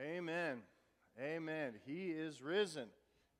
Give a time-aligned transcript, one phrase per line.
[0.00, 0.62] Amen.
[1.20, 1.74] Amen.
[1.84, 2.86] He is risen.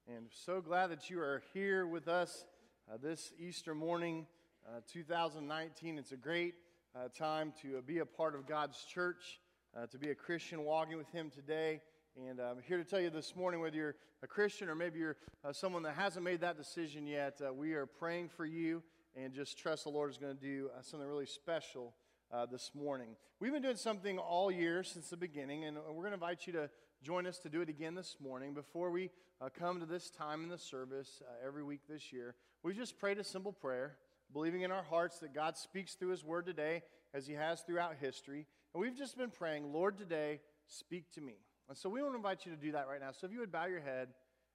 [0.07, 2.44] And so glad that you are here with us
[2.92, 4.27] uh, this Easter morning,
[4.69, 5.96] uh, 2019.
[5.96, 6.53] It's a great
[6.95, 9.41] uh, time to uh, be a part of God's church,
[9.75, 11.81] uh, to be a Christian walking with Him today.
[12.15, 15.17] And I'm here to tell you this morning whether you're a Christian or maybe you're
[15.42, 18.83] uh, someone that hasn't made that decision yet, we are praying for you
[19.16, 21.95] and just trust the Lord is going to do something really special
[22.33, 23.16] uh, this morning.
[23.41, 26.52] We've been doing something all year since the beginning, and we're going to invite you
[26.55, 26.70] to
[27.02, 28.55] join us to do it again this morning.
[28.55, 32.34] Before we uh, come to this time in the service uh, every week this year,
[32.62, 33.97] we just prayed a simple prayer,
[34.33, 36.83] believing in our hearts that God speaks through His Word today
[37.15, 38.47] as He has throughout history.
[38.75, 41.34] And we've just been praying, Lord, today, speak to me.
[41.69, 43.11] And so we want to invite you to do that right now.
[43.12, 44.09] So if you would bow your head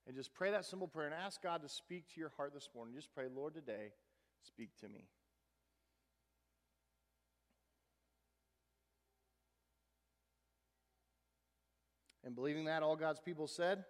[0.07, 2.69] and just pray that simple prayer and ask God to speak to your heart this
[2.75, 3.93] morning, just pray, Lord, today,
[4.43, 5.07] speak to me.
[12.25, 13.85] And believing that, all God's people said,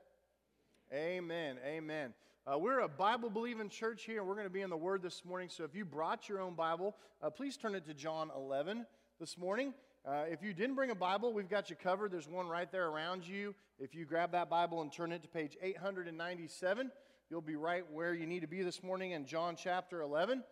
[0.93, 1.55] Amen.
[1.65, 2.13] Amen.
[2.45, 5.01] Uh, we're a Bible believing church here, and we're going to be in the Word
[5.01, 5.47] this morning.
[5.49, 8.85] So if you brought your own Bible, uh, please turn it to John 11
[9.21, 9.73] this morning.
[10.05, 12.11] Uh, if you didn't bring a Bible, we've got you covered.
[12.11, 13.55] There's one right there around you.
[13.79, 16.91] If you grab that Bible and turn it to page 897,
[17.29, 20.43] you'll be right where you need to be this morning in John chapter 11.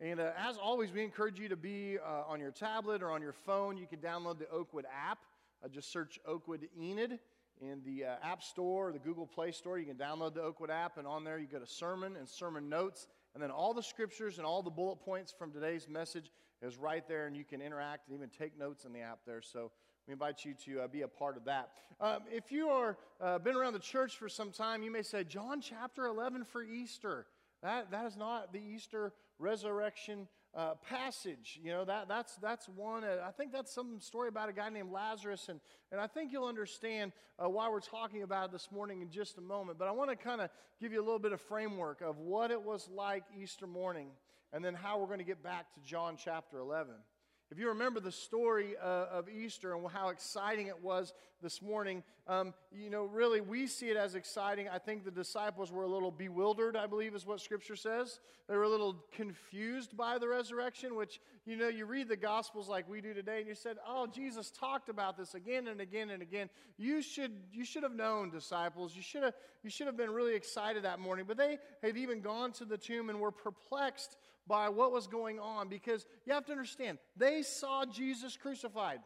[0.00, 3.22] And uh, as always, we encourage you to be uh, on your tablet or on
[3.22, 3.78] your phone.
[3.78, 5.18] You can download the Oakwood app.
[5.64, 7.18] Uh, just search Oakwood Enid
[7.60, 9.78] in the uh, App Store or the Google Play Store.
[9.78, 12.68] You can download the Oakwood app, and on there you go to sermon and sermon
[12.68, 13.06] notes.
[13.34, 16.30] And then all the scriptures and all the bullet points from today's message
[16.62, 19.42] is right there, and you can interact and even take notes in the app there.
[19.42, 19.70] So
[20.06, 21.70] we invite you to uh, be a part of that.
[22.00, 25.24] Um, if you are uh, been around the church for some time, you may say,
[25.24, 27.26] John chapter 11 for Easter.
[27.62, 31.60] That, that is not the Easter resurrection uh, passage.
[31.62, 33.04] You know, that, that's, that's one.
[33.04, 35.60] Uh, I think that's some story about a guy named Lazarus, and,
[35.92, 39.36] and I think you'll understand uh, why we're talking about it this morning in just
[39.36, 39.78] a moment.
[39.78, 40.48] But I want to kind of
[40.80, 44.08] give you a little bit of framework of what it was like Easter morning,
[44.52, 46.94] and then how we're going to get back to John chapter 11.
[47.52, 52.02] If you remember the story uh, of Easter and how exciting it was this morning,
[52.26, 54.68] um, you know, really we see it as exciting.
[54.68, 58.18] I think the disciples were a little bewildered, I believe is what Scripture says.
[58.48, 62.68] They were a little confused by the resurrection, which, you know, you read the Gospels
[62.68, 66.10] like we do today and you said, oh, Jesus talked about this again and again
[66.10, 66.50] and again.
[66.78, 68.96] You should, you should have known, disciples.
[68.96, 71.26] You should, have, you should have been really excited that morning.
[71.28, 75.38] But they had even gone to the tomb and were perplexed by what was going
[75.38, 79.00] on because you have to understand, they saw Jesus crucified,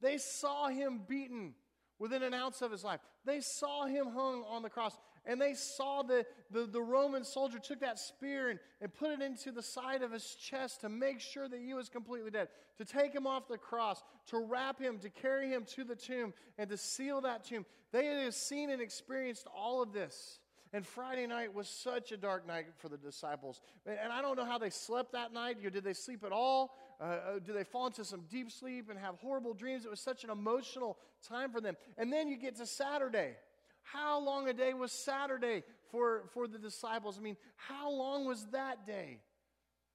[0.00, 1.54] they saw him beaten
[1.98, 4.96] within an ounce of his life, they saw him hung on the cross.
[5.24, 9.22] And they saw the, the, the Roman soldier took that spear and, and put it
[9.22, 12.84] into the side of his chest to make sure that he was completely dead, to
[12.84, 16.68] take him off the cross, to wrap him, to carry him to the tomb, and
[16.70, 17.64] to seal that tomb.
[17.92, 20.40] They had seen and experienced all of this.
[20.72, 23.60] And Friday night was such a dark night for the disciples.
[23.84, 25.62] And I don't know how they slept that night.
[25.62, 26.74] Did they sleep at all?
[26.98, 29.84] Uh, uh, did they fall into some deep sleep and have horrible dreams?
[29.84, 30.96] It was such an emotional
[31.28, 31.76] time for them.
[31.98, 33.34] And then you get to Saturday.
[33.82, 37.18] How long a day was Saturday for, for the disciples?
[37.18, 39.18] I mean, how long was that day?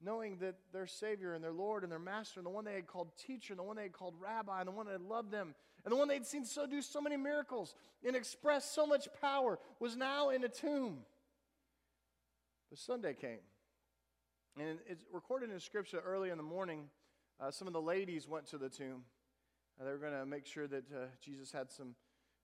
[0.01, 2.87] Knowing that their Savior and their Lord and their Master and the one they had
[2.87, 5.31] called teacher and the one they had called rabbi and the one that had loved
[5.31, 7.73] them and the one they'd seen so do so many miracles
[8.05, 10.99] and express so much power was now in a tomb.
[12.69, 13.39] But Sunday came.
[14.59, 16.89] And it's recorded in Scripture early in the morning.
[17.39, 19.03] Uh, some of the ladies went to the tomb.
[19.79, 21.95] Uh, they were going to make sure that uh, Jesus had some,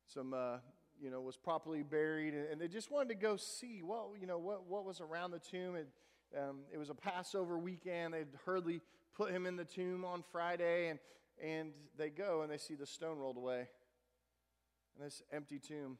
[0.07, 0.57] some uh,
[1.01, 2.33] you know, was properly buried.
[2.33, 5.31] And, and, they just wanted to go see what, you know, what, what was around
[5.31, 5.75] the tomb.
[5.75, 5.87] And,
[6.37, 8.13] um, it was a Passover weekend.
[8.13, 8.81] They'd hurriedly
[9.15, 10.99] put him in the tomb on Friday, and,
[11.43, 13.67] and they go and they see the stone rolled away
[14.95, 15.97] and this empty tomb.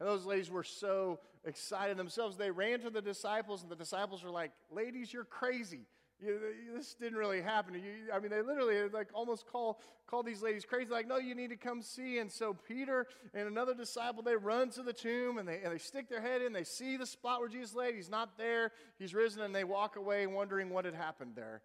[0.00, 2.36] And those ladies were so excited themselves.
[2.36, 5.86] They ran to the disciples, and the disciples were like, Ladies, you're crazy.
[6.24, 6.38] You,
[6.76, 7.74] this didn't really happen.
[7.74, 10.90] You, I mean, they literally like almost call call these ladies crazy.
[10.90, 12.18] Like, no, you need to come see.
[12.18, 15.78] And so Peter and another disciple they run to the tomb and they and they
[15.78, 16.52] stick their head in.
[16.52, 17.94] They see the spot where Jesus laid.
[17.94, 18.72] He's not there.
[18.98, 21.62] He's risen, and they walk away wondering what had happened there.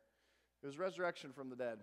[0.64, 1.80] It was resurrection from the dead.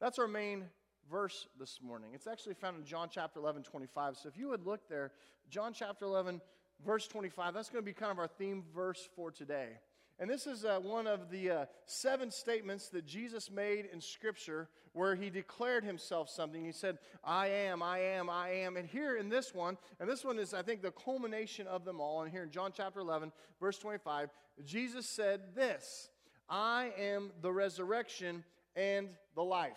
[0.00, 0.64] That's our main
[1.10, 2.10] verse this morning.
[2.14, 4.16] It's actually found in John chapter 11, 25.
[4.16, 5.12] So if you would look there,
[5.48, 6.40] John chapter 11,
[6.84, 9.78] verse 25, that's going to be kind of our theme verse for today.
[10.20, 14.68] And this is uh, one of the uh, seven statements that Jesus made in Scripture
[14.92, 16.64] where he declared himself something.
[16.64, 18.76] He said, I am, I am, I am.
[18.76, 22.00] And here in this one, and this one is, I think, the culmination of them
[22.00, 22.22] all.
[22.22, 23.30] And here in John chapter 11,
[23.60, 24.30] verse 25,
[24.64, 26.08] Jesus said this
[26.48, 28.42] I am the resurrection
[28.74, 29.76] and the life.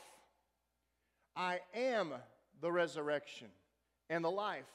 [1.36, 2.14] I am
[2.62, 3.48] the resurrection
[4.10, 4.66] and the life.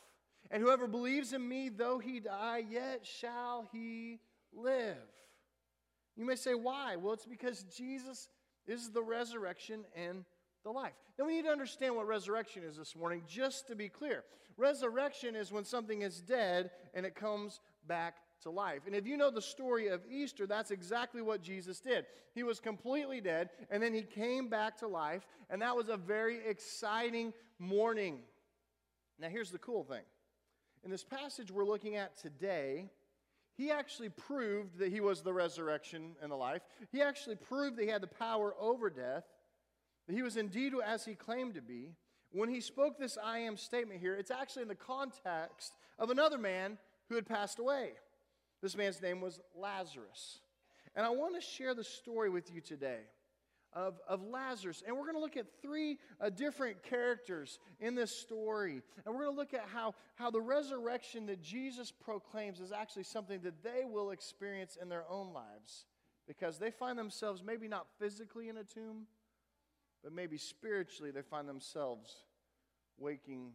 [0.51, 4.21] And whoever believes in me, though he die, yet shall he
[4.53, 4.97] live.
[6.17, 6.97] You may say, why?
[6.97, 8.29] Well, it's because Jesus
[8.67, 10.25] is the resurrection and
[10.65, 10.95] the life.
[11.19, 14.25] Now, we need to understand what resurrection is this morning, just to be clear.
[14.57, 18.83] Resurrection is when something is dead and it comes back to life.
[18.87, 22.07] And if you know the story of Easter, that's exactly what Jesus did.
[22.35, 25.97] He was completely dead, and then he came back to life, and that was a
[25.97, 28.19] very exciting morning.
[29.19, 30.03] Now, here's the cool thing.
[30.85, 32.91] In this passage we're looking at today,
[33.57, 36.63] he actually proved that he was the resurrection and the life.
[36.93, 39.25] He actually proved that he had the power over death,
[40.07, 41.95] that he was indeed as he claimed to be.
[42.33, 46.37] When he spoke this I am statement here, it's actually in the context of another
[46.37, 46.77] man
[47.09, 47.93] who had passed away.
[48.63, 50.41] This man's name was Lazarus.
[50.95, 53.01] And I want to share the story with you today
[53.77, 54.83] of, of Lazarus.
[54.85, 58.83] And we're going to look at three uh, different characters in this story.
[59.05, 63.05] And we're going to look at how, how the resurrection that Jesus proclaims is actually
[63.05, 65.85] something that they will experience in their own lives
[66.27, 69.07] because they find themselves maybe not physically in a tomb,
[70.03, 72.15] but maybe spiritually they find themselves
[72.99, 73.53] waking,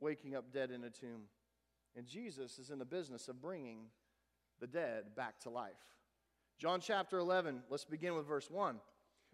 [0.00, 1.22] waking up dead in a tomb.
[1.96, 3.86] And Jesus is in the business of bringing
[4.60, 5.72] the dead back to life.
[6.58, 8.80] John chapter 11, let's begin with verse 1.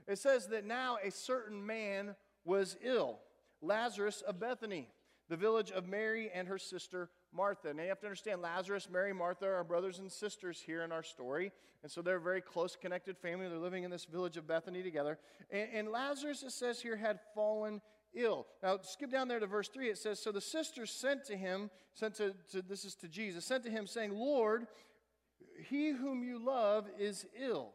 [0.07, 2.15] It says that now a certain man
[2.45, 3.21] was ill,
[3.61, 4.89] Lazarus of Bethany,
[5.29, 7.73] the village of Mary and her sister Martha.
[7.73, 11.03] Now you have to understand Lazarus, Mary, Martha are brothers and sisters here in our
[11.03, 11.53] story.
[11.83, 13.49] And so they're a very close connected family.
[13.49, 15.19] They're living in this village of Bethany together.
[15.51, 17.81] And, and Lazarus, it says here, had fallen
[18.15, 18.47] ill.
[18.63, 19.89] Now, skip down there to verse 3.
[19.89, 23.47] It says, So the sisters sent to him, sent to, to, this is to Jesus,
[23.47, 24.67] sent to him saying, Lord,
[25.69, 27.73] he whom you love is ill.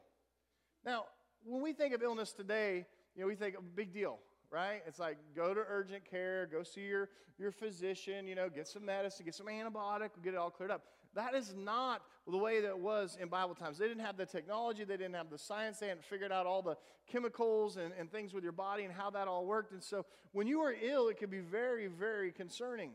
[0.86, 1.06] Now,
[1.45, 4.19] when we think of illness today, you know, we think of a big deal,
[4.51, 4.81] right?
[4.88, 8.86] It's like go to urgent care, go see your, your physician, you know, get some
[8.86, 10.83] medicine, get some antibiotic, get it all cleared up.
[11.13, 13.77] That is not the way that it was in Bible times.
[13.77, 16.62] They didn't have the technology, they didn't have the science, they hadn't figured out all
[16.62, 16.75] the
[17.07, 19.71] chemicals and, and things with your body and how that all worked.
[19.71, 22.91] And so when you were ill, it could be very, very concerning.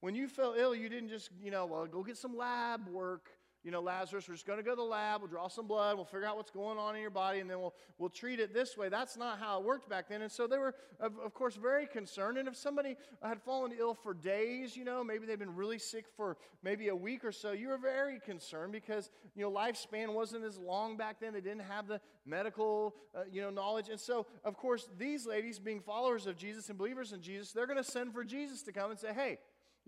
[0.00, 3.30] When you felt ill, you didn't just, you know, well, go get some lab work
[3.62, 5.96] you know, Lazarus, we're just going to go to the lab, we'll draw some blood,
[5.96, 8.54] we'll figure out what's going on in your body, and then we'll, we'll treat it
[8.54, 8.88] this way.
[8.88, 10.22] That's not how it worked back then.
[10.22, 12.38] And so they were, of, of course, very concerned.
[12.38, 16.06] And if somebody had fallen ill for days, you know, maybe they've been really sick
[16.16, 20.44] for maybe a week or so, you were very concerned because, you know, lifespan wasn't
[20.44, 21.34] as long back then.
[21.34, 23.88] They didn't have the medical, uh, you know, knowledge.
[23.90, 27.66] And so, of course, these ladies, being followers of Jesus and believers in Jesus, they're
[27.66, 29.38] going to send for Jesus to come and say, hey,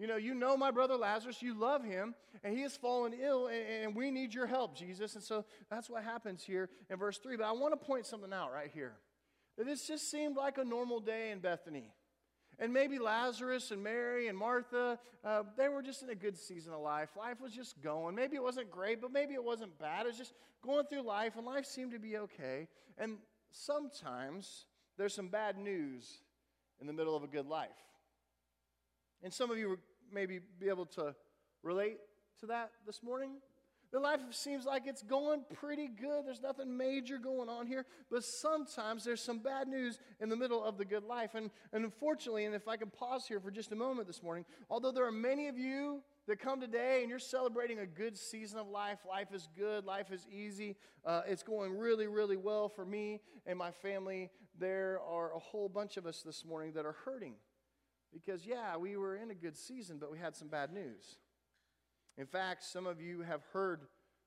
[0.02, 3.46] you know, you know my brother Lazarus, you love him, and he has fallen ill,
[3.46, 5.14] and, and we need your help, Jesus.
[5.14, 7.36] And so that's what happens here in verse 3.
[7.36, 8.94] But I want to point something out right here.
[9.56, 11.92] That this just seemed like a normal day in Bethany.
[12.58, 16.72] And maybe Lazarus and Mary and Martha, uh, they were just in a good season
[16.72, 17.10] of life.
[17.16, 18.16] Life was just going.
[18.16, 20.06] Maybe it wasn't great, but maybe it wasn't bad.
[20.06, 20.34] It was just
[20.64, 22.66] going through life, and life seemed to be okay.
[22.98, 23.18] And
[23.52, 24.66] sometimes
[24.98, 26.22] there's some bad news
[26.80, 27.70] in the middle of a good life.
[29.22, 29.78] And some of you
[30.12, 31.14] maybe be able to
[31.62, 31.98] relate
[32.40, 33.32] to that this morning.
[33.92, 36.24] The life seems like it's going pretty good.
[36.24, 37.84] There's nothing major going on here.
[38.10, 41.34] But sometimes there's some bad news in the middle of the good life.
[41.34, 44.46] And, and unfortunately, and if I can pause here for just a moment this morning,
[44.70, 48.58] although there are many of you that come today and you're celebrating a good season
[48.58, 52.86] of life, life is good, life is easy, uh, it's going really, really well for
[52.86, 56.96] me and my family, there are a whole bunch of us this morning that are
[57.04, 57.34] hurting.
[58.12, 61.16] Because, yeah, we were in a good season, but we had some bad news.
[62.18, 63.80] In fact, some of you have heard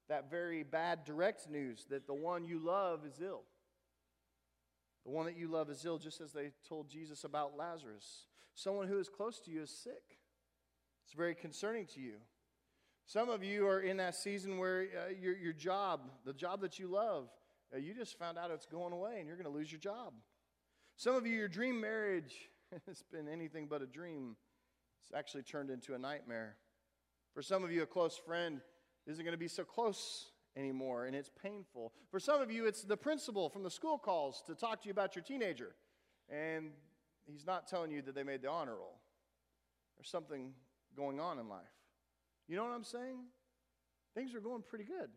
[0.09, 3.43] that very bad direct news that the one you love is ill.
[5.05, 8.25] The one that you love is ill, just as they told Jesus about Lazarus.
[8.55, 10.17] Someone who is close to you is sick.
[11.03, 12.15] It's very concerning to you.
[13.05, 16.79] Some of you are in that season where uh, your, your job, the job that
[16.79, 17.29] you love,
[17.73, 20.13] uh, you just found out it's going away and you're going to lose your job.
[20.97, 22.33] Some of you, your dream marriage
[22.87, 24.35] it's been anything but a dream.
[25.01, 26.55] It's actually turned into a nightmare.
[27.33, 28.61] For some of you, a close friend
[29.07, 31.91] isn't going to be so close anymore, and it's painful.
[32.09, 34.91] For some of you, it's the principal from the school calls to talk to you
[34.91, 35.75] about your teenager,
[36.29, 36.71] and
[37.25, 38.99] he's not telling you that they made the honor roll.
[39.97, 40.53] There's something
[40.95, 41.61] going on in life.
[42.47, 43.17] You know what I'm saying?
[44.13, 45.09] Things are going pretty good.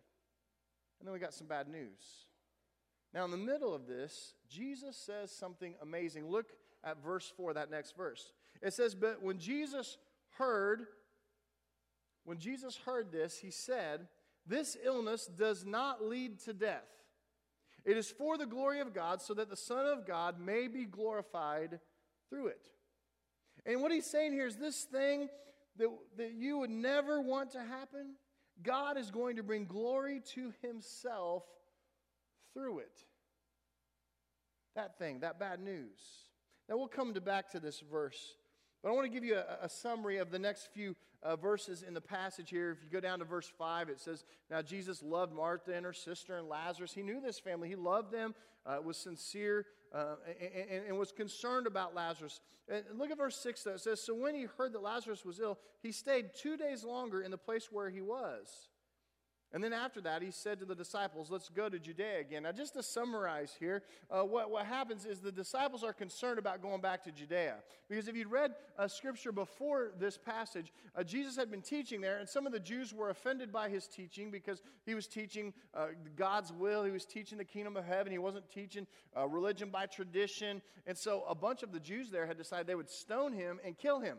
[0.99, 2.27] And then we got some bad news.
[3.15, 6.29] Now, in the middle of this, Jesus says something amazing.
[6.29, 6.49] Look
[6.85, 8.33] at verse 4, that next verse.
[8.63, 9.99] It says, But when Jesus
[10.39, 10.87] heard,
[12.25, 14.09] when Jesus heard this, he said,
[14.47, 16.89] This illness does not lead to death.
[17.85, 20.85] It is for the glory of God, so that the Son of God may be
[20.85, 21.81] glorified
[22.29, 22.71] through it.
[23.65, 25.29] And what he's saying here is this thing
[25.77, 28.15] that, that you would never want to happen,
[28.63, 31.45] God is going to bring glory to himself
[32.55, 33.05] through it.
[34.75, 36.28] That thing, that bad news.
[36.69, 38.37] Now we'll come to back to this verse,
[38.83, 41.83] but I want to give you a, a summary of the next few uh, verses
[41.83, 42.71] in the passage here.
[42.71, 45.93] If you go down to verse 5, it says, Now Jesus loved Martha and her
[45.93, 46.93] sister and Lazarus.
[46.93, 48.35] He knew this family, he loved them,
[48.67, 52.41] uh, was sincere, uh, and, and, and, was concerned about Lazarus.
[52.69, 53.73] And look at verse 6 though.
[53.73, 57.23] It says, So when he heard that Lazarus was ill, he stayed two days longer
[57.23, 58.69] in the place where he was.
[59.53, 62.43] And then after that, he said to the disciples, Let's go to Judea again.
[62.43, 66.61] Now, just to summarize here, uh, what, what happens is the disciples are concerned about
[66.61, 67.57] going back to Judea.
[67.89, 72.19] Because if you'd read uh, scripture before this passage, uh, Jesus had been teaching there,
[72.19, 75.87] and some of the Jews were offended by his teaching because he was teaching uh,
[76.15, 76.85] God's will.
[76.85, 78.13] He was teaching the kingdom of heaven.
[78.13, 78.87] He wasn't teaching
[79.17, 80.61] uh, religion by tradition.
[80.87, 83.79] And so a bunch of the Jews there had decided they would stone him and
[83.79, 84.19] kill him.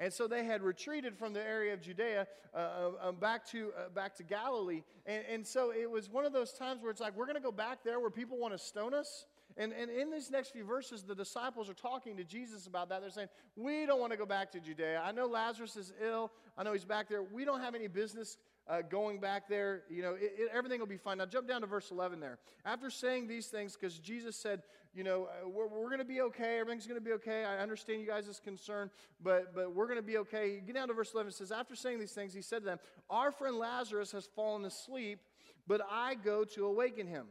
[0.00, 3.72] And so they had retreated from the area of Judea uh, uh, um, back, to,
[3.78, 4.82] uh, back to Galilee.
[5.06, 7.42] And, and so it was one of those times where it's like, we're going to
[7.42, 9.26] go back there where people want to stone us.
[9.56, 13.02] And, and in these next few verses, the disciples are talking to Jesus about that.
[13.02, 15.00] They're saying, We don't want to go back to Judea.
[15.04, 16.32] I know Lazarus is ill.
[16.58, 17.22] I know he's back there.
[17.22, 18.36] We don't have any business
[18.68, 19.82] uh, going back there.
[19.90, 21.18] You know, it, it, everything will be fine.
[21.18, 22.38] Now, jump down to verse 11 there.
[22.64, 24.62] After saying these things, because Jesus said,
[24.94, 26.58] you know, uh, we're, we're going to be okay.
[26.58, 27.44] Everything's going to be okay.
[27.44, 28.90] I understand you guys' concern,
[29.22, 30.54] but, but we're going to be okay.
[30.54, 31.30] You Get down to verse 11.
[31.30, 32.78] It says, After saying these things, he said to them,
[33.10, 35.20] Our friend Lazarus has fallen asleep,
[35.66, 37.26] but I go to awaken him.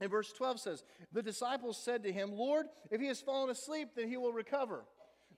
[0.00, 3.90] And verse 12 says, The disciples said to him, Lord, if he has fallen asleep,
[3.96, 4.84] then he will recover.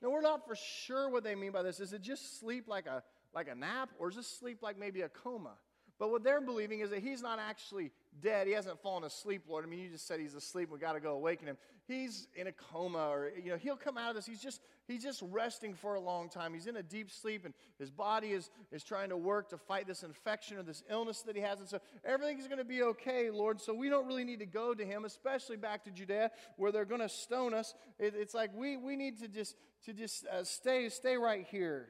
[0.02, 1.80] Now, we're not for sure what they mean by this.
[1.80, 3.02] Is it just sleep like a,
[3.34, 5.54] like a nap, or is this sleep like maybe a coma?
[5.98, 7.90] But what they're believing is that he's not actually
[8.22, 8.46] dead.
[8.46, 9.64] He hasn't fallen asleep, Lord.
[9.64, 10.70] I mean, you just said he's asleep.
[10.70, 11.56] We got to go awaken him.
[11.88, 14.24] He's in a coma, or you know, he'll come out of this.
[14.24, 16.54] He's just he's just resting for a long time.
[16.54, 19.88] He's in a deep sleep, and his body is is trying to work to fight
[19.88, 21.58] this infection or this illness that he has.
[21.58, 23.60] And so everything's going to be okay, Lord.
[23.60, 26.84] So we don't really need to go to him, especially back to Judea where they're
[26.84, 27.74] going to stone us.
[27.98, 29.56] It, it's like we we need to just
[29.86, 31.88] to just uh, stay stay right here.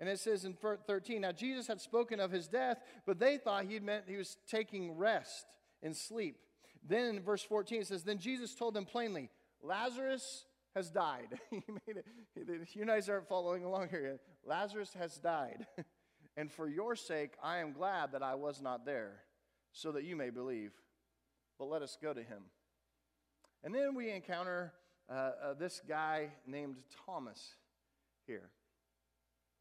[0.00, 3.66] And it says in 13, now Jesus had spoken of his death, but they thought
[3.66, 5.44] he meant he was taking rest
[5.82, 6.38] and sleep.
[6.82, 9.28] Then in verse 14, it says, Then Jesus told them plainly,
[9.62, 11.38] Lazarus has died.
[11.52, 14.18] you guys aren't following along here.
[14.46, 15.66] Lazarus has died.
[16.36, 19.20] and for your sake, I am glad that I was not there,
[19.72, 20.72] so that you may believe.
[21.58, 22.44] But let us go to him.
[23.62, 24.72] And then we encounter
[25.10, 27.56] uh, uh, this guy named Thomas
[28.26, 28.48] here.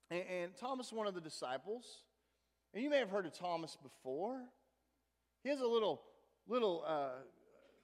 [0.09, 1.85] And, and Thomas, one of the disciples,
[2.73, 4.41] and you may have heard of Thomas before.
[5.43, 6.01] He has a little,
[6.47, 7.21] little uh,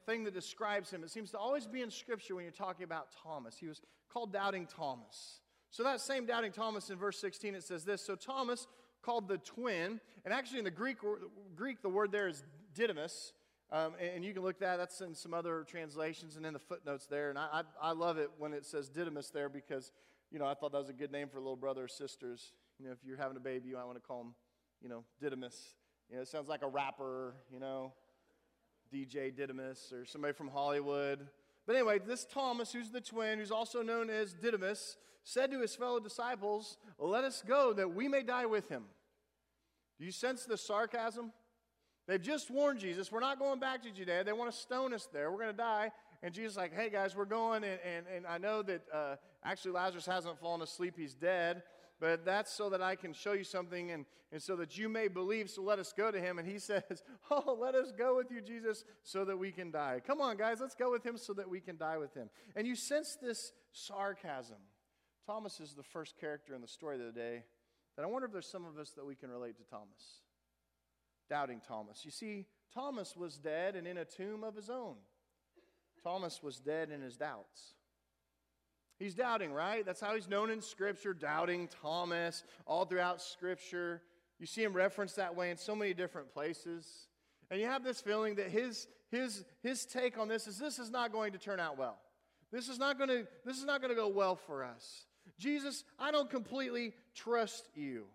[0.05, 1.03] thing that describes him.
[1.03, 3.57] It seems to always be in Scripture when you're talking about Thomas.
[3.57, 5.39] He was called Doubting Thomas.
[5.71, 8.01] So that same Doubting Thomas in verse 16, it says this.
[8.01, 8.67] So Thomas,
[9.05, 10.97] called the twin, and actually in the Greek,
[11.55, 13.33] Greek the word there is Didymus.
[13.71, 14.77] Um, and you can look that.
[14.77, 17.29] That's in some other translations and in the footnotes there.
[17.29, 19.91] And I, I, I love it when it says Didymus there because
[20.31, 22.53] you know, I thought that was a good name for little brother or sisters.
[22.79, 24.35] You know, if you're having a baby, you might want to call them,
[24.81, 25.75] you know, Didymus.
[26.09, 27.93] You know, it sounds like a rapper, you know,
[28.93, 31.27] DJ Didymus or somebody from Hollywood.
[31.65, 35.75] But anyway, this Thomas, who's the twin, who's also known as Didymus, said to his
[35.75, 38.83] fellow disciples, Let us go that we may die with him.
[39.97, 41.31] Do you sense the sarcasm?
[42.07, 44.23] They've just warned Jesus, we're not going back to Judea.
[44.23, 45.31] They want to stone us there.
[45.31, 45.91] We're going to die.
[46.25, 47.63] And Jesus is like, hey guys, we're going.
[47.63, 51.61] And, and, and I know that uh, actually Lazarus hasn't fallen asleep, he's dead.
[51.99, 55.07] But that's so that I can show you something and, and so that you may
[55.07, 55.51] believe.
[55.51, 56.39] So let us go to him.
[56.39, 60.01] And he says, Oh, let us go with you, Jesus, so that we can die.
[60.05, 62.31] Come on, guys, let's go with him so that we can die with him.
[62.55, 64.57] And you sense this sarcasm.
[65.27, 67.43] Thomas is the first character in the story of the day.
[67.97, 70.23] And I wonder if there's some of us that we can relate to Thomas.
[71.29, 72.03] Doubting Thomas.
[72.03, 74.95] You see, Thomas was dead and in a tomb of his own.
[76.05, 77.73] Thomas was dead in his doubts.
[78.99, 79.83] He's doubting, right?
[79.83, 84.03] That's how he's known in Scripture, doubting Thomas, all throughout Scripture.
[84.39, 87.07] You see him referenced that way in so many different places.
[87.49, 90.91] And you have this feeling that his, his, his take on this is this is
[90.91, 91.97] not going to turn out well.
[92.51, 95.07] This is not going to, this is not going to go well for us.
[95.39, 98.05] Jesus, I don't completely trust you.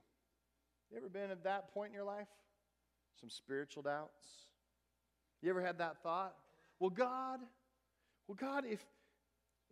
[0.91, 2.29] You ever been at that point in your life?
[3.21, 4.25] Some spiritual doubts?
[5.43, 6.37] You ever had that thought?
[6.79, 7.41] Well, God,
[8.31, 8.79] well, God, if,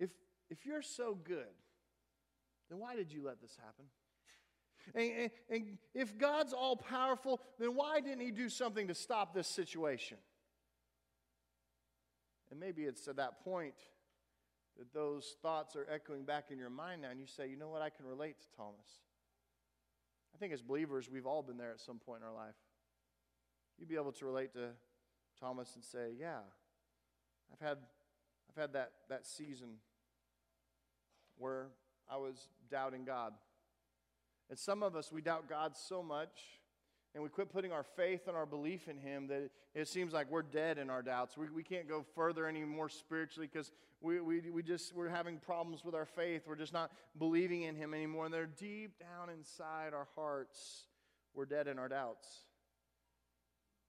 [0.01, 0.11] if,
[0.51, 1.47] if you're so good,
[2.69, 3.85] then why did you let this happen?
[4.97, 9.33] And, and, and if God's all powerful, then why didn't He do something to stop
[9.33, 10.17] this situation?
[12.51, 13.75] And maybe it's at that point
[14.77, 17.69] that those thoughts are echoing back in your mind now, and you say, you know
[17.69, 19.05] what, I can relate to Thomas.
[20.35, 22.57] I think as believers, we've all been there at some point in our life.
[23.79, 24.71] You'd be able to relate to
[25.39, 26.41] Thomas and say, yeah,
[27.53, 27.79] I've had,
[28.51, 29.77] I've had that, that season
[31.37, 31.67] where
[32.11, 33.33] I was doubting God.
[34.51, 36.41] And some of us, we doubt God so much
[37.15, 40.31] and we quit putting our faith and our belief in Him that it seems like
[40.31, 41.37] we're dead in our doubts.
[41.37, 45.85] We, we can't go further anymore spiritually because we, we, we just, we're having problems
[45.85, 46.43] with our faith.
[46.47, 48.27] We're just not believing in Him anymore.
[48.27, 50.85] And they're deep down inside our hearts,
[51.35, 52.29] we're dead in our doubts.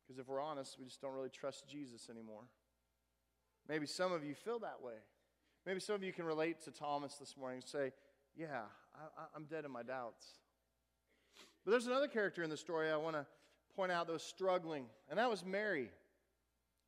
[0.08, 2.42] Because if we're honest, we just don't really trust Jesus anymore.
[3.69, 4.95] Maybe some of you feel that way.
[5.65, 7.91] Maybe some of you can relate to Thomas this morning and say,
[8.35, 8.63] Yeah,
[8.95, 10.25] I, I'm dead in my doubts.
[11.63, 13.27] But there's another character in the story I want to
[13.75, 15.91] point out that was struggling, and that was Mary.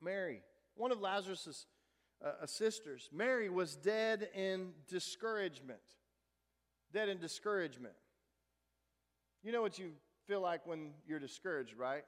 [0.01, 0.41] Mary,
[0.75, 1.67] one of Lazarus'
[2.25, 3.09] uh, sisters.
[3.13, 5.79] Mary was dead in discouragement.
[6.91, 7.93] Dead in discouragement.
[9.43, 9.91] You know what you
[10.27, 12.03] feel like when you're discouraged, right?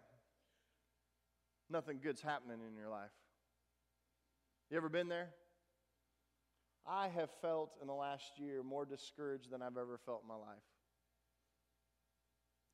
[1.69, 3.11] Nothing good's happening in your life.
[4.69, 5.29] You ever been there?
[6.85, 10.35] I have felt in the last year more discouraged than I've ever felt in my
[10.35, 10.63] life.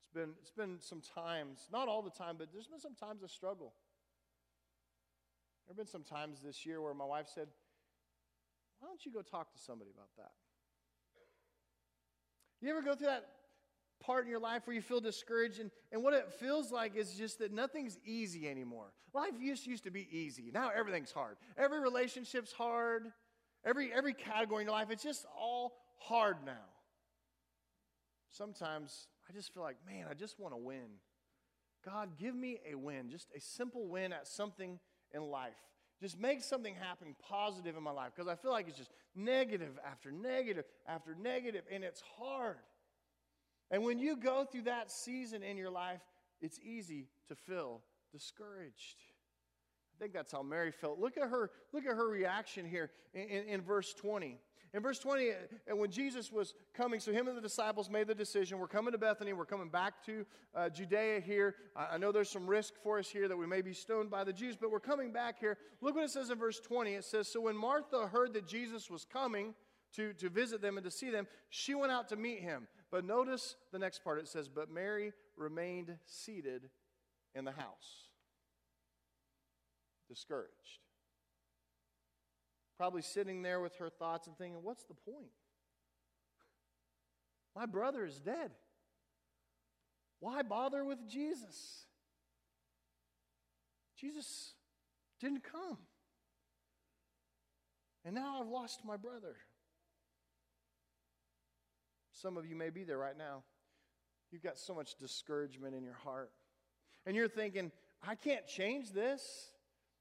[0.02, 3.22] It's been, it's been some times, not all the time, but there's been some times
[3.22, 3.74] of struggle.
[5.66, 7.46] There have been some times this year where my wife said,
[8.80, 10.32] Why don't you go talk to somebody about that?
[12.60, 13.26] You ever go through that
[14.00, 17.14] part in your life where you feel discouraged and, and what it feels like is
[17.14, 18.92] just that nothing's easy anymore.
[19.12, 20.50] Life used, used to be easy.
[20.52, 21.36] Now everything's hard.
[21.56, 23.12] Every relationship's hard.
[23.64, 26.52] Every every category in your life it's just all hard now.
[28.30, 30.98] Sometimes i just feel like man i just want to win.
[31.84, 34.78] God give me a win just a simple win at something
[35.12, 35.58] in life.
[36.00, 39.78] Just make something happen positive in my life because i feel like it's just negative
[39.86, 42.56] after negative after negative and it's hard
[43.70, 46.00] and when you go through that season in your life,
[46.40, 48.96] it's easy to feel discouraged.
[49.94, 50.98] I think that's how Mary felt.
[50.98, 54.38] Look at her, look at her reaction here in, in, in verse 20.
[54.72, 55.30] In verse 20,
[55.66, 58.92] and when Jesus was coming, so him and the disciples made the decision we're coming
[58.92, 61.56] to Bethany, we're coming back to uh, Judea here.
[61.74, 64.22] I, I know there's some risk for us here that we may be stoned by
[64.22, 65.58] the Jews, but we're coming back here.
[65.80, 66.94] Look what it says in verse 20.
[66.94, 69.54] It says, So when Martha heard that Jesus was coming
[69.96, 72.68] to, to visit them and to see them, she went out to meet him.
[72.90, 76.68] But notice the next part it says, But Mary remained seated
[77.34, 78.08] in the house,
[80.08, 80.50] discouraged.
[82.76, 85.30] Probably sitting there with her thoughts and thinking, What's the point?
[87.54, 88.52] My brother is dead.
[90.20, 91.86] Why bother with Jesus?
[93.98, 94.54] Jesus
[95.20, 95.78] didn't come.
[98.04, 99.36] And now I've lost my brother.
[102.20, 103.44] Some of you may be there right now.
[104.30, 106.30] You've got so much discouragement in your heart.
[107.06, 107.72] And you're thinking,
[108.06, 109.50] I can't change this.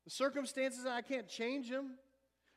[0.03, 1.91] The circumstances, I can't change them.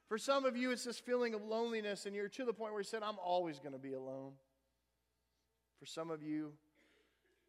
[0.09, 2.81] For some of you, it's this feeling of loneliness, and you're to the point where
[2.81, 4.33] you said, I'm always going to be alone.
[5.79, 6.53] For some of you,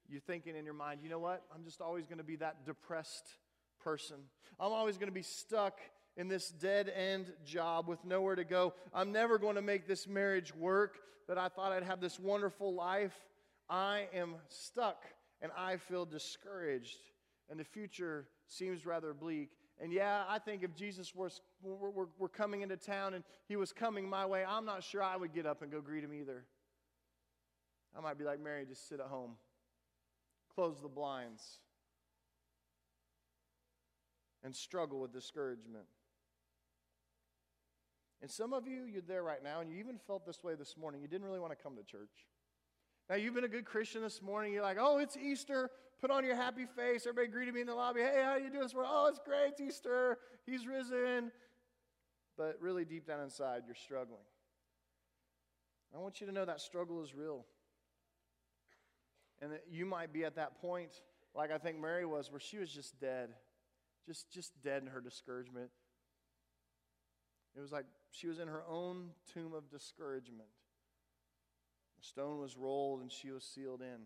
[0.08, 1.44] you're thinking in your mind, you know what?
[1.54, 3.28] I'm just always going to be that depressed
[3.84, 4.18] person.
[4.60, 5.80] I'm always going to be stuck
[6.16, 8.76] in this dead end job with nowhere to go.
[8.94, 12.74] I'm never going to make this marriage work that I thought I'd have this wonderful
[12.74, 13.16] life.
[13.70, 15.04] I am stuck
[15.42, 17.00] and I feel discouraged,
[17.50, 19.50] and the future seems rather bleak.
[19.82, 21.30] And yeah, I think if Jesus were,
[21.62, 25.34] were coming into town and he was coming my way, I'm not sure I would
[25.34, 26.46] get up and go greet him either.
[27.98, 29.32] I might be like Mary, just sit at home,
[30.56, 31.60] close the blinds,
[34.44, 35.86] and struggle with discouragement.
[38.24, 40.78] And some of you, you're there right now, and you even felt this way this
[40.78, 41.02] morning.
[41.02, 42.26] You didn't really want to come to church.
[43.10, 44.54] Now, you've been a good Christian this morning.
[44.54, 45.70] You're like, oh, it's Easter.
[46.00, 47.06] Put on your happy face.
[47.06, 48.00] Everybody greeted me in the lobby.
[48.00, 48.92] Hey, how are you doing this morning?
[48.96, 49.50] Oh, it's great.
[49.50, 50.20] It's Easter.
[50.46, 51.34] He's risen.
[52.38, 54.24] But really, deep down inside, you're struggling.
[55.94, 57.44] I want you to know that struggle is real.
[59.42, 60.92] And that you might be at that point,
[61.36, 63.32] like I think Mary was, where she was just dead.
[64.08, 65.72] Just, just dead in her discouragement.
[67.54, 70.50] It was like she was in her own tomb of discouragement.
[72.00, 74.04] The stone was rolled and she was sealed in.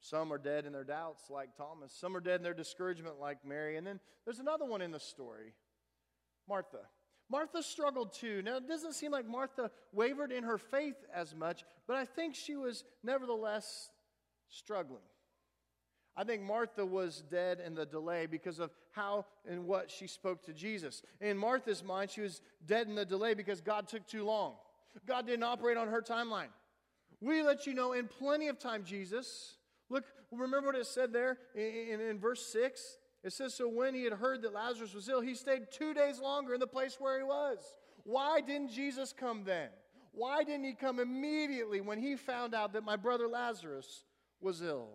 [0.00, 1.92] Some are dead in their doubts, like Thomas.
[1.92, 3.76] Some are dead in their discouragement, like Mary.
[3.76, 5.52] And then there's another one in the story
[6.48, 6.78] Martha.
[7.28, 8.42] Martha struggled too.
[8.42, 12.34] Now, it doesn't seem like Martha wavered in her faith as much, but I think
[12.34, 13.90] she was nevertheless
[14.48, 15.02] struggling.
[16.16, 20.42] I think Martha was dead in the delay because of how and what she spoke
[20.44, 21.02] to Jesus.
[21.20, 24.54] In Martha's mind, she was dead in the delay because God took too long.
[25.06, 26.48] God didn't operate on her timeline.
[27.20, 29.56] We let you know in plenty of time, Jesus.
[29.88, 32.98] Look, remember what it said there in, in, in verse 6?
[33.22, 36.18] It says, So when he had heard that Lazarus was ill, he stayed two days
[36.18, 37.58] longer in the place where he was.
[38.04, 39.68] Why didn't Jesus come then?
[40.12, 44.04] Why didn't he come immediately when he found out that my brother Lazarus
[44.40, 44.88] was ill?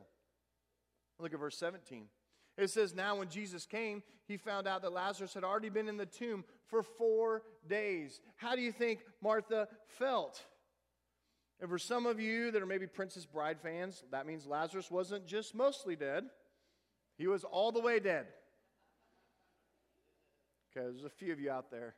[1.19, 2.07] Look at verse 17.
[2.57, 5.97] It says, Now when Jesus came, he found out that Lazarus had already been in
[5.97, 8.19] the tomb for four days.
[8.37, 9.67] How do you think Martha
[9.99, 10.43] felt?
[11.61, 15.25] And for some of you that are maybe Princess Bride fans, that means Lazarus wasn't
[15.25, 16.25] just mostly dead,
[17.17, 18.25] he was all the way dead.
[20.75, 21.95] Okay, there's a few of you out there.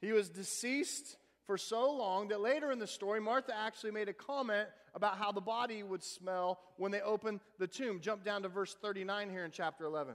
[0.00, 4.12] He was deceased for so long that later in the story, Martha actually made a
[4.12, 8.00] comment about how the body would smell when they opened the tomb.
[8.00, 10.14] Jump down to verse 39 here in chapter 11.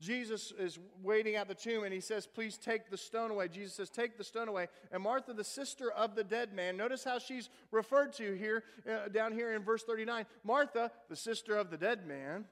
[0.00, 3.48] Jesus is waiting at the tomb and he says, Please take the stone away.
[3.48, 4.68] Jesus says, Take the stone away.
[4.92, 9.08] And Martha, the sister of the dead man, notice how she's referred to here, uh,
[9.08, 10.26] down here in verse 39.
[10.42, 12.44] Martha, the sister of the dead man,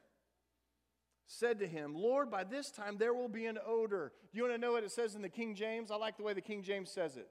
[1.26, 4.12] said to him, Lord, by this time there will be an odor.
[4.33, 5.90] Do you want to know what it says in the King James?
[5.90, 7.28] I like the way the King James says it.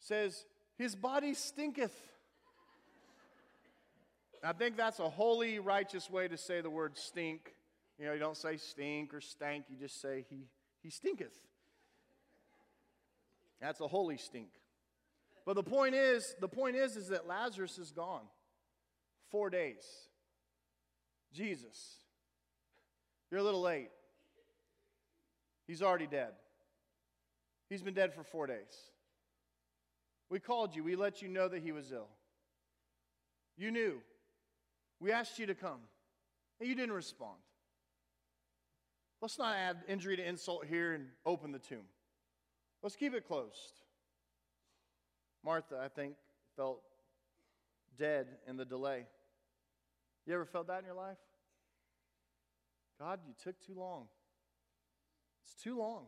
[0.00, 0.44] Says,
[0.76, 1.94] His body stinketh.
[4.42, 7.54] I think that's a holy, righteous way to say the word stink.
[7.98, 10.46] You know, you don't say stink or stank, you just say he,
[10.82, 11.36] he stinketh.
[13.60, 14.48] That's a holy stink.
[15.44, 18.22] But the point is, the point is, is that Lazarus is gone.
[19.30, 19.84] Four days.
[21.32, 21.96] Jesus,
[23.30, 23.90] you're a little late.
[25.66, 26.32] He's already dead.
[27.68, 28.90] He's been dead for four days.
[30.30, 30.84] We called you.
[30.84, 32.08] We let you know that he was ill.
[33.58, 34.00] You knew.
[35.00, 35.80] We asked you to come,
[36.60, 37.38] and you didn't respond.
[39.20, 41.84] Let's not add injury to insult here and open the tomb.
[42.82, 43.82] Let's keep it closed.
[45.44, 46.14] Martha, I think,
[46.56, 46.80] felt
[47.98, 49.06] dead in the delay.
[50.26, 51.18] You ever felt that in your life?
[52.98, 54.04] God, you took too long.
[55.42, 56.04] It's too long.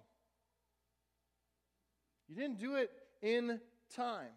[2.29, 2.91] You didn't do it
[3.23, 3.61] in
[3.95, 4.31] time.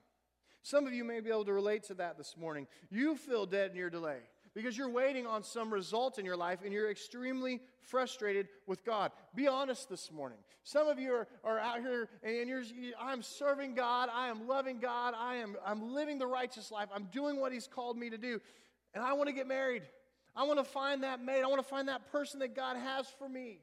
[0.62, 2.68] Some of you may be able to relate to that this morning.
[2.90, 4.18] You feel dead in your delay
[4.56, 9.12] because you're waiting on some result in your life and you're extremely frustrated with God.
[9.36, 10.40] Be honest this morning.
[10.64, 12.64] Some of you are, are out here and you're,
[13.00, 17.10] I'm serving God, I am loving God, I am I'm living the righteous life, I'm
[17.12, 18.42] doing what He's called me to do,
[18.96, 19.84] and I want to get married.
[20.36, 21.44] I want to find that mate.
[21.44, 23.60] I want to find that person that God has for me.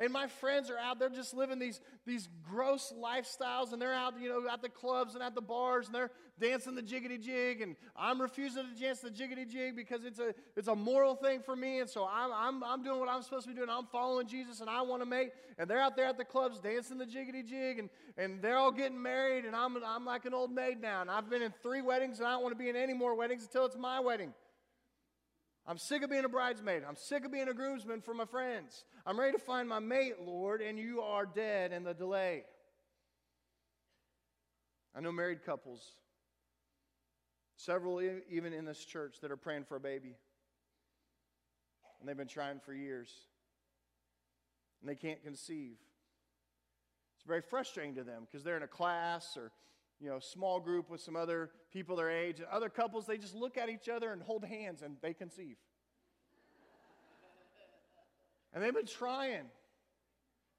[0.00, 4.14] And my friends are out there just living these, these gross lifestyles, and they're out,
[4.20, 7.62] you know, at the clubs and at the bars, and they're dancing the jiggity jig,
[7.62, 11.40] and I'm refusing to dance the jiggity jig because it's a, it's a moral thing
[11.40, 13.68] for me, and so I'm, I'm, I'm doing what I'm supposed to be doing.
[13.68, 16.60] I'm following Jesus, and I want to make, and they're out there at the clubs
[16.60, 20.34] dancing the jiggity jig, and, and they're all getting married, and I'm, I'm like an
[20.34, 22.68] old maid now, and I've been in three weddings, and I don't want to be
[22.68, 24.32] in any more weddings until it's my wedding.
[25.68, 26.82] I'm sick of being a bridesmaid.
[26.88, 28.84] I'm sick of being a groomsman for my friends.
[29.04, 32.44] I'm ready to find my mate, Lord, and you are dead in the delay.
[34.96, 35.82] I know married couples,
[37.56, 38.00] several
[38.30, 40.16] even in this church, that are praying for a baby.
[42.00, 43.12] And they've been trying for years.
[44.80, 45.76] And they can't conceive.
[47.16, 49.52] It's very frustrating to them because they're in a class or
[50.00, 52.38] you know, small group with some other people their age.
[52.38, 55.56] and Other couples, they just look at each other and hold hands and they conceive.
[58.52, 59.46] and they've been trying.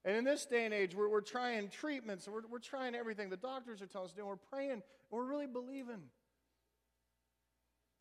[0.06, 3.38] And in this day and age, we're, we're trying treatments, we're, we're trying everything the
[3.38, 6.02] doctors are telling us to do, we're praying, and we're really believing.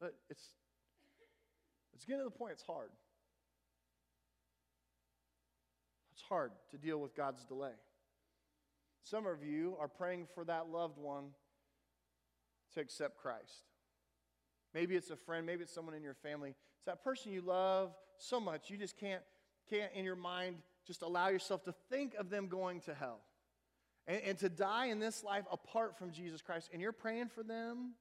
[0.00, 0.52] But it's,
[1.94, 2.90] it's getting to the point it's hard.
[6.12, 7.72] It's hard to deal with God's delay.
[9.10, 11.30] Some of you are praying for that loved one
[12.74, 13.64] to accept Christ.
[14.74, 16.50] Maybe it's a friend, maybe it's someone in your family.
[16.50, 19.22] It's that person you love so much, you just can't,
[19.70, 23.20] can't in your mind just allow yourself to think of them going to hell.
[24.06, 26.68] And, and to die in this life apart from Jesus Christ.
[26.72, 27.94] And you're praying for them,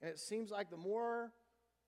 [0.00, 1.32] and it seems like the more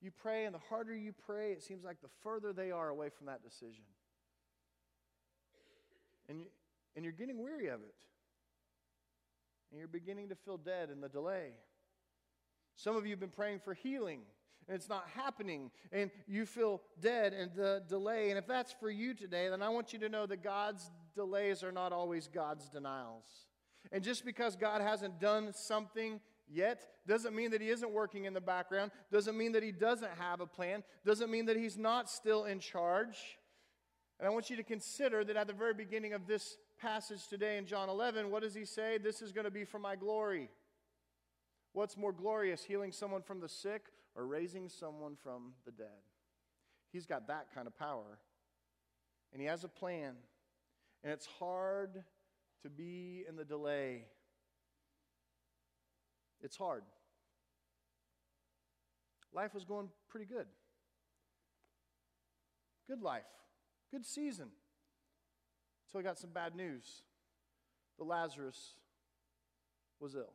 [0.00, 3.10] you pray and the harder you pray, it seems like the further they are away
[3.10, 3.84] from that decision.
[6.28, 6.46] And,
[6.96, 7.94] and you're getting weary of it
[9.70, 11.50] and you're beginning to feel dead in the delay.
[12.76, 14.20] Some of you have been praying for healing
[14.68, 18.30] and it's not happening and you feel dead in the delay.
[18.30, 21.62] And if that's for you today, then I want you to know that God's delays
[21.62, 23.24] are not always God's denials.
[23.92, 26.20] And just because God hasn't done something
[26.52, 26.87] yet.
[27.06, 28.90] Doesn't mean that he isn't working in the background.
[29.11, 30.83] Doesn't mean that he doesn't have a plan.
[31.04, 33.38] Doesn't mean that he's not still in charge.
[34.18, 37.59] And I want you to consider that at the very beginning of this passage today
[37.59, 38.99] in John 11, what does he say?
[38.99, 40.49] This is going to be for my glory.
[41.73, 43.85] What's more glorious, healing someone from the sick
[44.16, 45.87] or raising someone from the dead?
[46.93, 48.19] He's got that kind of power.
[49.33, 50.14] And he has a plan.
[51.05, 52.03] And it's hard
[52.62, 54.05] to be in the delay.
[56.43, 56.83] It's hard.
[59.33, 60.47] Life was going pretty good.
[62.88, 63.23] Good life,
[63.93, 64.49] good season.
[65.90, 67.03] So we got some bad news.
[67.98, 68.74] The Lazarus
[69.98, 70.35] was ill.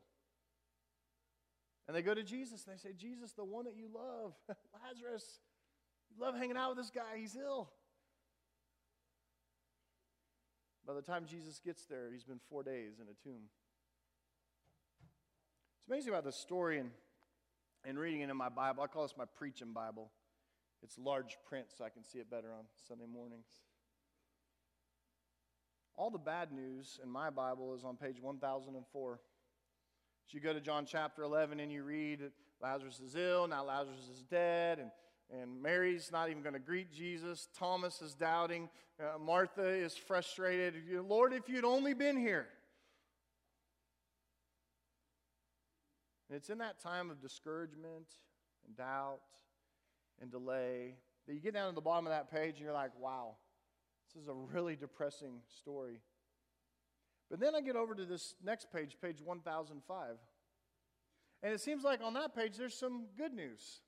[1.87, 4.33] And they go to Jesus and they say, Jesus, the one that you love,
[4.83, 5.39] Lazarus,
[6.09, 7.69] you love hanging out with this guy, he's ill.
[10.85, 13.49] By the time Jesus gets there, he's been four days in a tomb.
[15.79, 16.91] It's amazing about this story and,
[17.85, 18.83] and reading it in my Bible.
[18.83, 20.11] I call this my preaching Bible.
[20.83, 23.47] It's large print so I can see it better on Sunday mornings.
[25.97, 29.13] All the bad news in my Bible is on page 1004.
[30.27, 32.19] As you go to John chapter 11 and you read
[32.61, 34.91] Lazarus is ill, now Lazarus is dead, and,
[35.31, 37.47] and Mary's not even going to greet Jesus.
[37.57, 38.69] Thomas is doubting.
[38.99, 40.75] Uh, Martha is frustrated.
[41.07, 42.47] Lord, if you'd only been here.
[46.29, 48.07] And it's in that time of discouragement
[48.65, 49.19] and doubt
[50.21, 52.91] and delay that you get down to the bottom of that page and you're like,
[52.99, 53.35] wow,
[54.13, 55.99] this is a really depressing story.
[57.29, 60.17] But then I get over to this next page, page 1005.
[61.43, 63.81] And it seems like on that page there's some good news.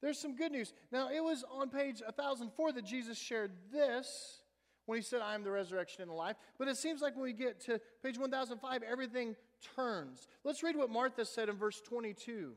[0.00, 0.72] There's some good news.
[0.90, 4.42] Now, it was on page 1004 that Jesus shared this
[4.86, 6.36] when he said, I am the resurrection and the life.
[6.58, 9.36] But it seems like when we get to page 1005, everything
[9.76, 10.26] turns.
[10.42, 12.54] Let's read what Martha said in verse 22.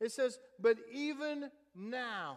[0.00, 2.36] It says, But even now,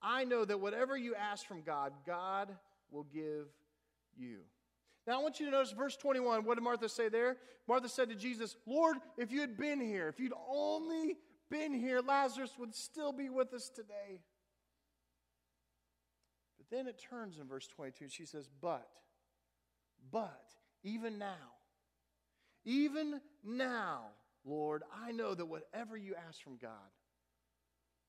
[0.00, 2.56] I know that whatever you ask from God, God
[2.96, 3.46] will give
[4.16, 4.38] you.
[5.06, 6.44] Now, I want you to notice verse 21.
[6.44, 7.36] What did Martha say there?
[7.68, 11.16] Martha said to Jesus, Lord, if you had been here, if you'd only
[11.50, 14.22] been here, Lazarus would still be with us today.
[16.56, 18.88] But then it turns in verse 22 and she says, But,
[20.10, 20.42] but,
[20.82, 21.52] even now,
[22.64, 24.06] even now,
[24.44, 26.70] Lord, I know that whatever you ask from God,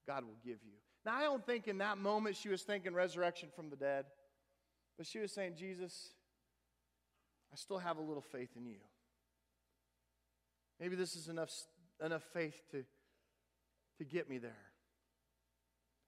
[0.07, 0.77] God will give you.
[1.05, 4.05] Now, I don't think in that moment she was thinking resurrection from the dead,
[4.97, 6.09] but she was saying, Jesus,
[7.53, 8.79] I still have a little faith in you.
[10.79, 11.51] Maybe this is enough,
[12.03, 12.83] enough faith to,
[13.97, 14.57] to get me there.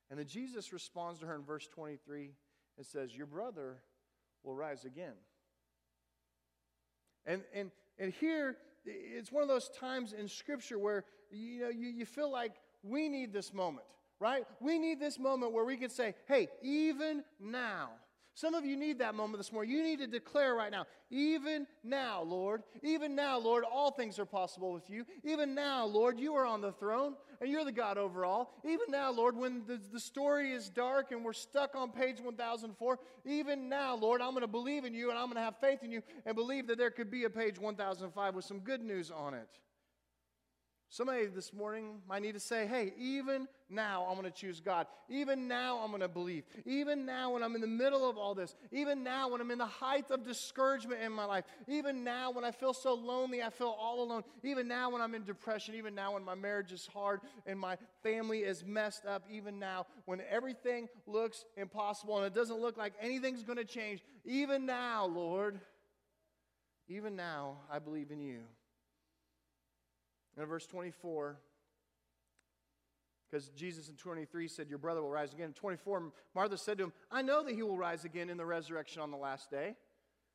[0.10, 2.32] And then Jesus responds to her in verse 23
[2.78, 3.78] and says, Your brother
[4.43, 5.13] will rise again.
[7.25, 11.89] And, and, and here, it's one of those times in Scripture where you, know, you,
[11.89, 13.86] you feel like we need this moment,
[14.19, 14.45] right?
[14.60, 17.89] We need this moment where we can say, Hey, even now,
[18.39, 19.69] some of you need that moment this morning.
[19.69, 24.25] You need to declare right now, even now, Lord, even now, Lord, all things are
[24.25, 25.06] possible with you.
[25.25, 28.54] Even now, Lord, you are on the throne and you're the God over all.
[28.63, 32.99] Even now, Lord, when the, the story is dark and we're stuck on page 1004,
[33.25, 35.84] even now, Lord, I'm going to believe in you and I'm going to have faith
[35.84, 39.12] in you and believe that there could be a page 1005 with some good news
[39.12, 39.49] on it.
[40.91, 44.88] Somebody this morning might need to say, hey, even now I'm going to choose God.
[45.08, 46.45] Even now I'm going to believe.
[46.65, 48.56] Even now when I'm in the middle of all this.
[48.71, 51.45] Even now when I'm in the height of discouragement in my life.
[51.67, 54.23] Even now when I feel so lonely, I feel all alone.
[54.43, 55.75] Even now when I'm in depression.
[55.75, 59.23] Even now when my marriage is hard and my family is messed up.
[59.30, 64.02] Even now when everything looks impossible and it doesn't look like anything's going to change.
[64.25, 65.60] Even now, Lord,
[66.88, 68.39] even now I believe in you.
[70.39, 71.38] In verse 24,
[73.30, 75.47] because Jesus in 23 said, Your brother will rise again.
[75.47, 78.45] In 24, Martha said to him, I know that he will rise again in the
[78.45, 79.75] resurrection on the last day.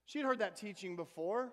[0.07, 1.53] She had heard that teaching before.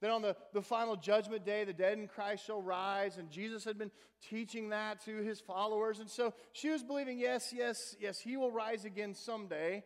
[0.00, 3.16] Then on the, the final judgment day, the dead in Christ shall rise.
[3.16, 3.92] And Jesus had been
[4.28, 6.00] teaching that to his followers.
[6.00, 9.84] And so she was believing, yes, yes, yes, he will rise again someday,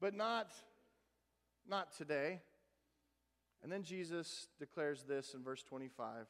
[0.00, 0.52] but not,
[1.68, 2.40] not today.
[3.62, 6.26] And then Jesus declares this in verse 25.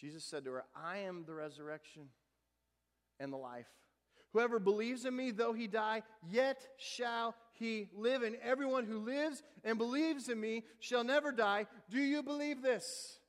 [0.00, 2.08] Jesus said to her, I am the resurrection
[3.20, 3.66] and the life.
[4.32, 8.22] Whoever believes in me, though he die, yet shall he live.
[8.22, 11.66] And everyone who lives and believes in me shall never die.
[11.88, 13.20] Do you believe this?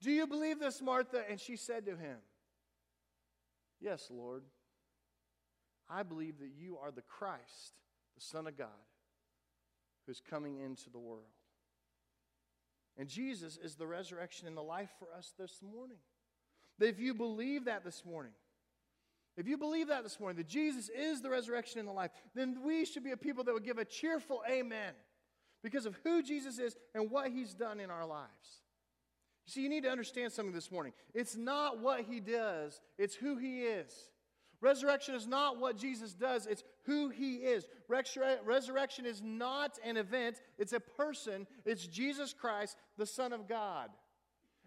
[0.00, 1.22] Do you believe this, Martha?
[1.28, 2.16] And she said to him,
[3.78, 4.42] Yes, Lord.
[5.88, 7.74] I believe that you are the Christ,
[8.14, 8.68] the Son of God,
[10.06, 11.24] who's coming into the world.
[12.96, 15.98] And Jesus is the resurrection and the life for us this morning.
[16.78, 18.32] That if you believe that this morning,
[19.36, 22.58] if you believe that this morning, that Jesus is the resurrection and the life, then
[22.64, 24.92] we should be a people that would give a cheerful amen
[25.62, 28.62] because of who Jesus is and what he's done in our lives.
[29.46, 30.92] You see, you need to understand something this morning.
[31.14, 33.92] It's not what he does, it's who he is.
[34.60, 37.66] Resurrection is not what Jesus does, it's who he is.
[37.88, 41.46] Resurrection is not an event, it's a person.
[41.66, 43.90] It's Jesus Christ, the Son of God.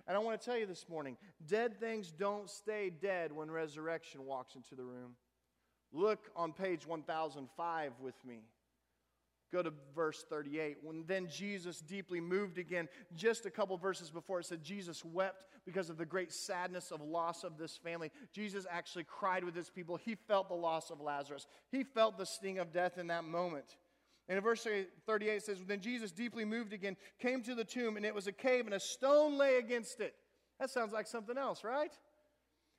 [0.08, 1.18] And I want to tell you this morning
[1.48, 5.16] dead things don't stay dead when resurrection walks into the room.
[5.92, 8.42] Look on page 1005 with me.
[9.52, 10.78] Go to verse 38.
[10.82, 15.46] When then Jesus deeply moved again, just a couple verses before, it said Jesus wept
[15.66, 18.12] because of the great sadness of loss of this family.
[18.34, 19.96] Jesus actually cried with his people.
[19.96, 23.78] He felt the loss of Lazarus, he felt the sting of death in that moment.
[24.30, 24.68] And in verse
[25.06, 28.28] 38 it says, Then Jesus, deeply moved again, came to the tomb, and it was
[28.28, 30.16] a cave, and a stone lay against it.
[30.60, 31.92] That sounds like something else, right?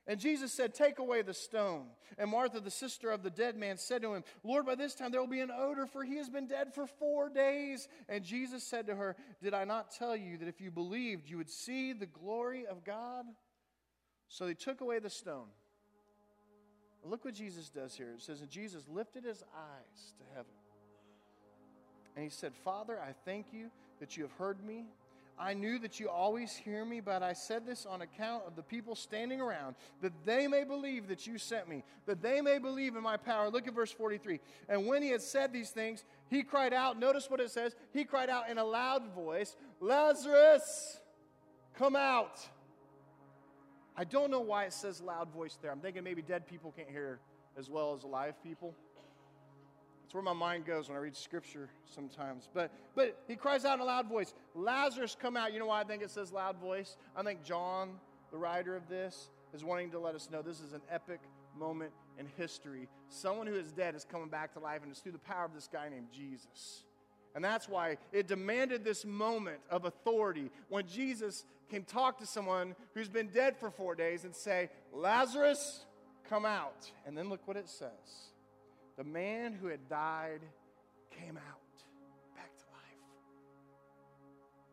[0.09, 1.85] And Jesus said, Take away the stone.
[2.17, 5.13] And Martha, the sister of the dead man, said to him, Lord, by this time
[5.13, 7.89] there will be an odor, for he has been dead for four days.
[8.09, 11.37] And Jesus said to her, Did I not tell you that if you believed, you
[11.37, 13.27] would see the glory of God?
[14.29, 15.49] So they took away the stone.
[17.05, 18.15] Look what Jesus does here.
[18.15, 20.58] It says, And Jesus lifted his eyes to heaven.
[22.19, 24.87] And he said, Father, I thank you that you have heard me.
[25.39, 28.63] I knew that you always hear me, but I said this on account of the
[28.65, 32.97] people standing around, that they may believe that you sent me, that they may believe
[32.97, 33.51] in my power.
[33.51, 34.41] Look at verse 43.
[34.69, 36.99] And when he had said these things, he cried out.
[36.99, 37.77] Notice what it says.
[37.93, 40.99] He cried out in a loud voice, Lazarus,
[41.77, 42.41] come out.
[43.97, 45.71] I don't know why it says loud voice there.
[45.71, 47.21] I'm thinking maybe dead people can't hear
[47.57, 48.75] as well as alive people.
[50.09, 52.49] That's where my mind goes when I read scripture sometimes.
[52.55, 55.53] But but he cries out in a loud voice, Lazarus, come out.
[55.53, 56.97] You know why I think it says loud voice?
[57.15, 57.91] I think John,
[58.31, 61.21] the writer of this, is wanting to let us know this is an epic
[61.55, 62.89] moment in history.
[63.11, 65.53] Someone who is dead is coming back to life, and it's through the power of
[65.53, 66.85] this guy named Jesus.
[67.35, 72.75] And that's why it demanded this moment of authority when Jesus can talk to someone
[72.95, 75.85] who's been dead for four days and say, Lazarus,
[76.31, 76.91] come out.
[77.07, 78.31] And then look what it says.
[78.99, 80.41] The man who had died
[81.13, 81.85] came out
[82.35, 83.05] back to life.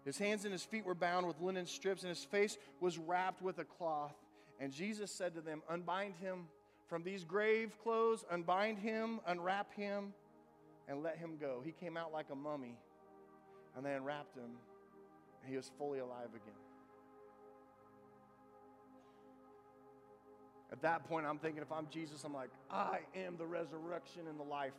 [0.04, 3.44] His hands and his feet were bound with linen strips, and his face was wrapped
[3.44, 4.16] with a cloth.
[4.60, 6.48] And Jesus said to them, Unbind him
[6.88, 10.12] from these grave clothes, unbind him, unwrap him,
[10.88, 11.62] and let him go.
[11.64, 12.80] He came out like a mummy,
[13.78, 14.58] and they unwrapped him,
[15.44, 16.65] and he was fully alive again.
[20.72, 24.40] At that point, I'm thinking if I'm Jesus, I'm like, I am the resurrection and
[24.40, 24.74] the life.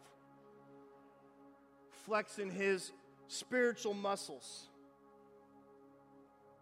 [2.04, 2.92] Flexing his
[3.28, 4.68] spiritual muscles.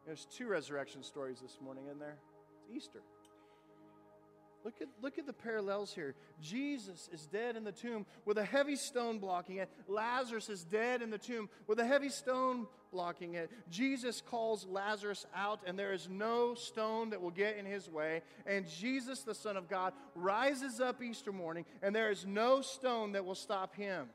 [0.06, 2.16] There's two resurrection stories this morning in there.
[2.52, 3.00] It's Easter.
[4.64, 6.14] Look at, look at the parallels here.
[6.40, 9.68] Jesus is dead in the tomb with a heavy stone blocking it.
[9.86, 13.50] Lazarus is dead in the tomb with a heavy stone blocking it.
[13.70, 18.22] Jesus calls Lazarus out, and there is no stone that will get in his way.
[18.46, 23.12] And Jesus, the Son of God, rises up Easter morning, and there is no stone
[23.12, 24.08] that will stop him.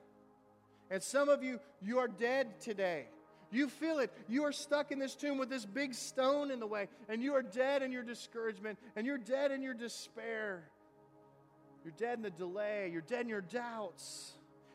[0.89, 3.05] And some of you, you are dead today.
[3.51, 4.11] You feel it.
[4.27, 7.33] You are stuck in this tomb with this big stone in the way, and you
[7.33, 10.63] are dead in your discouragement, and you're dead in your despair.
[11.83, 14.33] You're dead in the delay, you're dead in your doubts,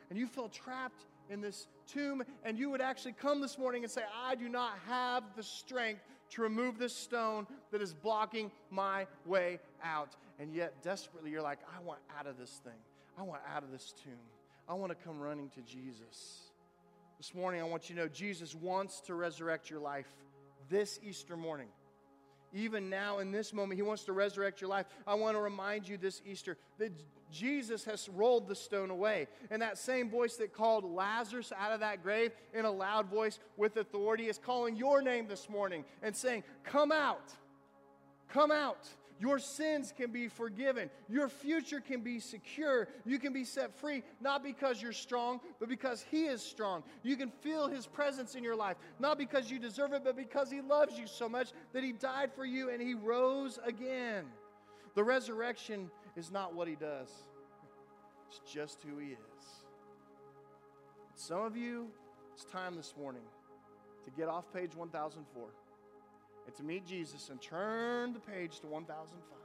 [0.09, 2.23] and you feel trapped in this tomb.
[2.43, 6.01] And you would actually come this morning and say, I do not have the strength
[6.31, 10.15] to remove this stone that is blocking my way out.
[10.39, 12.73] And yet, desperately, you're like, I want out of this thing.
[13.17, 14.13] I want out of this tomb.
[14.67, 16.51] I want to come running to Jesus.
[17.17, 20.07] This morning, I want you to know Jesus wants to resurrect your life
[20.69, 21.67] this Easter morning.
[22.53, 24.85] Even now, in this moment, He wants to resurrect your life.
[25.07, 26.91] I want to remind you this Easter that
[27.31, 29.27] Jesus has rolled the stone away.
[29.49, 33.39] And that same voice that called Lazarus out of that grave in a loud voice
[33.57, 37.33] with authority is calling your name this morning and saying, Come out.
[38.29, 38.87] Come out.
[39.19, 40.89] Your sins can be forgiven.
[41.07, 42.89] Your future can be secure.
[43.05, 46.83] You can be set free, not because you're strong, but because He is strong.
[47.01, 50.51] You can feel His presence in your life, not because you deserve it, but because
[50.51, 54.25] He loves you so much that He died for you and He rose again.
[54.95, 57.09] The resurrection is not what He does,
[58.27, 59.45] it's just who He is.
[61.15, 61.87] Some of you,
[62.33, 63.23] it's time this morning
[64.03, 65.47] to get off page 1004
[66.45, 69.39] and to meet Jesus and turn the page to 1005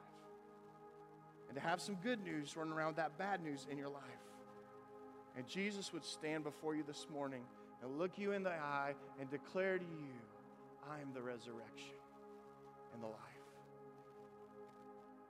[1.48, 4.02] and to have some good news running around that bad news in your life.
[5.36, 7.42] And Jesus would stand before you this morning
[7.82, 10.14] and look you in the eye and declare to you,
[10.88, 11.96] I am the resurrection
[12.94, 13.16] and the life.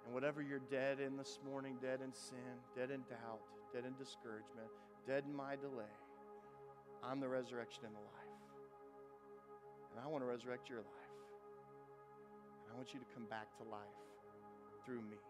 [0.05, 3.41] And whatever you're dead in this morning, dead in sin, dead in doubt,
[3.73, 4.69] dead in discouragement,
[5.07, 5.95] dead in my delay,
[7.03, 8.21] I'm the resurrection and the life.
[9.93, 11.00] And I want to resurrect your life.
[12.71, 13.99] I want you to come back to life
[14.87, 15.30] through me.